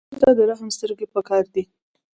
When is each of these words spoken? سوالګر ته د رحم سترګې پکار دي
سوالګر 0.03 0.19
ته 0.25 0.29
د 0.37 0.39
رحم 0.49 0.69
سترګې 0.75 1.05
پکار 1.13 1.43
دي 1.53 1.63